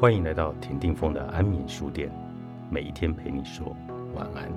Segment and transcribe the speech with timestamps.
[0.00, 2.10] 欢迎来到田定峰的安眠书店，
[2.70, 3.76] 每一天陪你说
[4.14, 4.50] 晚安。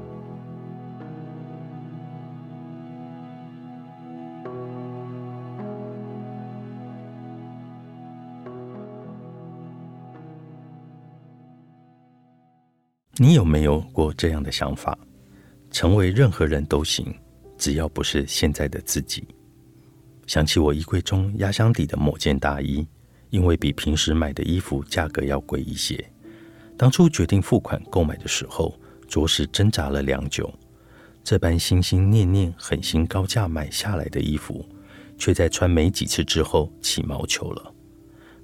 [13.17, 14.97] 你有没有过这样的想法？
[15.71, 17.13] 成为任何人都行，
[17.57, 19.27] 只要不是现在的自己。
[20.25, 22.87] 想起我衣柜中压箱底的某件大衣。
[23.33, 26.07] 因为比平时买的衣服价格要贵一些，
[26.77, 30.53] 当初决定付款购买的时候，着实挣扎了良久。
[31.23, 34.63] 这般心心念念、狠心高价买下来的衣服，
[35.17, 37.73] 却在穿没几次之后起毛球了。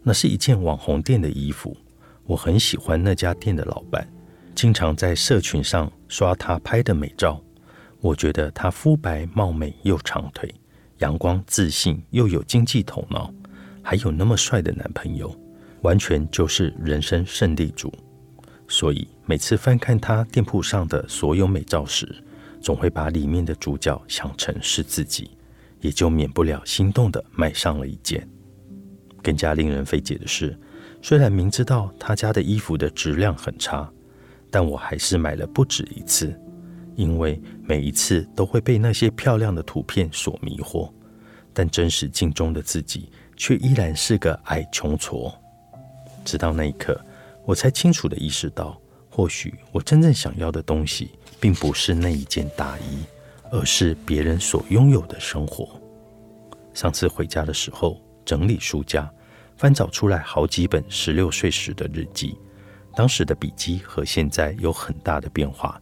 [0.02, 1.78] 那是一件网红店的衣服，
[2.24, 4.12] 我很喜欢那家店的老板，
[4.56, 7.40] 经常在社群上刷他拍的美照。
[8.02, 10.52] 我觉得他肤白貌美又长腿，
[10.98, 13.32] 阳光自信又有经济头脑。
[13.90, 15.36] 还有那么帅的男朋友，
[15.82, 17.92] 完全就是人生胜利组。
[18.68, 22.08] 所以每次翻看他店铺上的所有美照时，
[22.62, 25.32] 总会把里面的主角想成是自己，
[25.82, 28.30] 也就免不了心动的买上了一件。
[29.24, 30.56] 更加令人费解的是，
[31.02, 33.92] 虽然明知道他家的衣服的质量很差，
[34.52, 36.32] 但我还是买了不止一次，
[36.96, 40.94] 因为每一次都会被那些漂亮的图片所迷惑，
[41.54, 43.10] 但真实镜中的自己。
[43.40, 45.34] 却依然是个矮穷矬。
[46.26, 47.00] 直到那一刻，
[47.46, 53.04] 我才清楚的意识到，或许我真正想要的东西，并不是那一件大衣，
[53.50, 55.80] 而是别人所拥有的生活。
[56.74, 59.10] 上次回家的时候，整理书架，
[59.58, 62.38] 翻找出来好几本十六岁时的日记。
[62.94, 65.82] 当时的笔记和现在有很大的变化。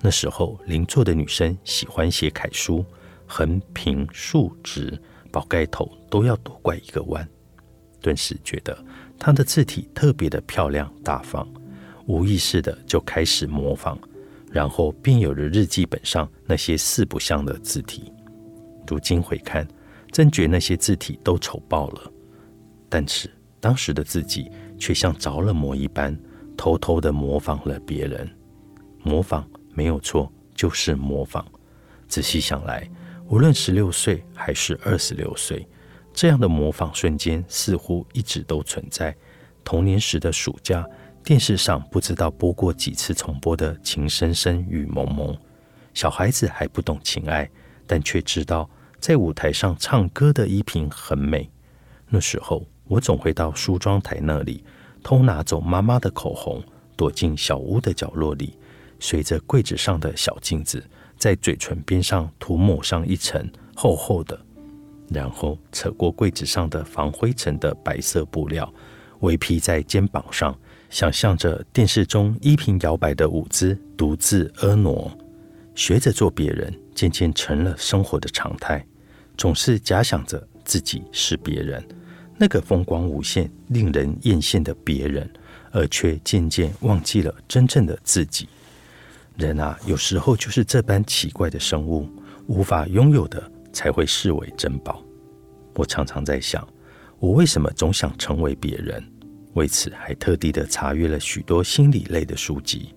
[0.00, 2.84] 那时候，邻座的女生喜欢写楷书，
[3.26, 5.00] 横平竖直。
[5.36, 7.28] 宝盖头都要多拐一个弯，
[8.00, 8.74] 顿时觉得
[9.18, 11.46] 他的字体特别的漂亮大方，
[12.06, 13.98] 无意识的就开始模仿，
[14.50, 18.10] 然后便有了日记本上那些四不像的字体。
[18.88, 19.68] 如今回看，
[20.10, 22.10] 真觉那些字体都丑爆了，
[22.88, 23.30] 但是
[23.60, 26.18] 当时的自己却像着了魔一般，
[26.56, 28.26] 偷偷的模仿了别人。
[29.02, 31.44] 模仿没有错，就是模仿。
[32.08, 32.90] 仔细想来。
[33.28, 35.66] 无论十六岁还是二十六岁，
[36.14, 39.14] 这样的模仿瞬间似乎一直都存在。
[39.64, 40.86] 童年时的暑假，
[41.24, 45.34] 电视上不知道播过几次重播的《情深深雨蒙蒙》。
[45.92, 47.50] 小孩子还不懂情爱，
[47.84, 48.70] 但却知道
[49.00, 51.50] 在舞台上唱歌的依萍很美。
[52.08, 54.62] 那时候，我总会到梳妆台那里
[55.02, 56.62] 偷拿走妈妈的口红，
[56.96, 58.56] 躲进小屋的角落里，
[59.00, 60.88] 随着柜子上的小镜子。
[61.16, 64.38] 在嘴唇边上涂抹上一层厚厚的，
[65.08, 68.72] 然后扯过柜子上的防灰尘的白色布料，
[69.20, 70.56] 围披在肩膀上，
[70.90, 75.10] 想象着电视中依萍摇摆的舞姿，独自婀娜，
[75.74, 78.84] 学着做别人，渐渐成了生活的常态。
[79.36, 81.86] 总是假想着自己是别人，
[82.38, 85.30] 那个风光无限、令人艳羡的别人，
[85.72, 88.48] 而却渐渐忘记了真正的自己。
[89.36, 92.08] 人啊，有时候就是这般奇怪的生物，
[92.46, 95.02] 无法拥有的才会视为珍宝。
[95.74, 96.66] 我常常在想，
[97.18, 99.04] 我为什么总想成为别人？
[99.52, 102.94] 为此，还特地的查阅了许多心理类的书籍，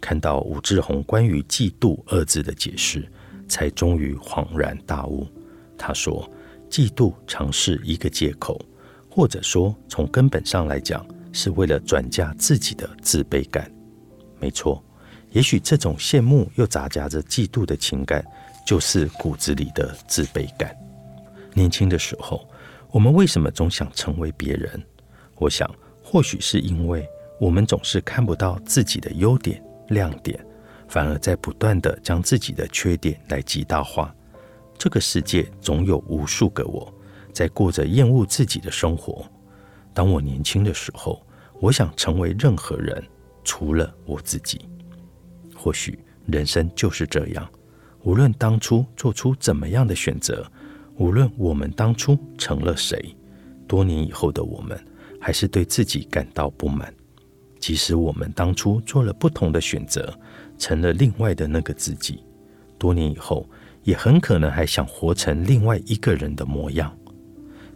[0.00, 3.04] 看到武志红关于“嫉妒”二字的解释，
[3.48, 5.26] 才终于恍然大悟。
[5.76, 6.30] 他说
[6.70, 8.60] ：“嫉妒常是一个借口，
[9.08, 13.68] 或者说从根本上来讲，是为了转嫁自己的自卑感。”
[14.38, 14.84] 没错。
[15.30, 18.24] 也许这种羡慕又杂夹着嫉妒的情感，
[18.66, 20.76] 就是骨子里的自卑感。
[21.54, 22.48] 年轻的时候，
[22.90, 24.82] 我们为什么总想成为别人？
[25.36, 27.08] 我想，或许是因为
[27.40, 30.38] 我们总是看不到自己的优点、亮点，
[30.88, 34.14] 反而在不断的将自己的缺点来极大化。
[34.76, 36.92] 这个世界总有无数个我
[37.32, 39.24] 在过着厌恶自己的生活。
[39.92, 41.24] 当我年轻的时候，
[41.60, 43.02] 我想成为任何人，
[43.44, 44.60] 除了我自己。
[45.62, 47.46] 或许人生就是这样，
[48.02, 50.50] 无论当初做出怎么样的选择，
[50.96, 53.14] 无论我们当初成了谁，
[53.68, 54.82] 多年以后的我们
[55.20, 56.90] 还是对自己感到不满。
[57.58, 60.18] 即使我们当初做了不同的选择，
[60.56, 62.24] 成了另外的那个自己，
[62.78, 63.46] 多年以后
[63.82, 66.90] 也很可能还想活成另外一个人的模样。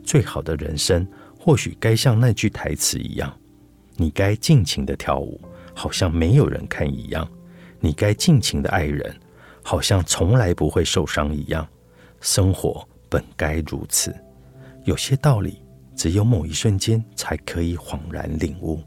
[0.03, 1.07] 最好的人生，
[1.39, 3.31] 或许该像那句台词一样：
[3.97, 5.39] 你该尽情的跳舞，
[5.75, 7.29] 好像没有人看一样。
[7.85, 9.15] 你该尽情的爱人，
[9.63, 11.69] 好像从来不会受伤一样。
[12.19, 14.17] 生活本该如此，
[14.85, 15.61] 有些道理
[15.95, 18.83] 只有某一瞬间才可以恍然领悟。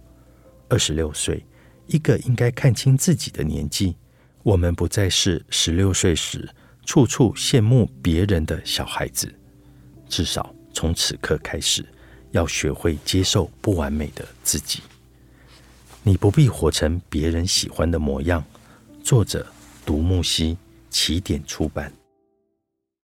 [0.67, 1.45] 二十六岁，
[1.85, 3.95] 一个应该看清自己的年纪。
[4.41, 6.49] 我们不再是十六岁时
[6.83, 9.31] 处处羡慕别人的小孩子。
[10.09, 11.85] 至少从此刻开始，
[12.31, 14.81] 要学会接受不完美的自己。
[16.01, 18.43] 你不必活成别人喜欢的模样。
[19.07, 19.47] 作者：
[19.85, 20.57] 独木溪，
[20.89, 21.93] 起点出版。